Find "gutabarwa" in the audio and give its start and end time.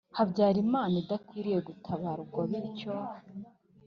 1.67-2.41